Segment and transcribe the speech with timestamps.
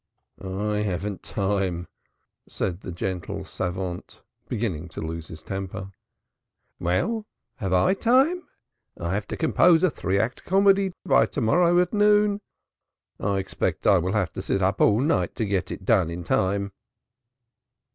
[0.43, 1.87] "I haven't time,"
[2.49, 5.91] said the gentle savant, beginning to lose his temper.
[6.79, 7.27] "Well,
[7.57, 8.47] have I time?
[8.99, 12.41] I have to compose a three act comedy by to morrow at noon.
[13.19, 16.23] I expect I shall have to sit up all night to get it done in
[16.23, 16.71] time."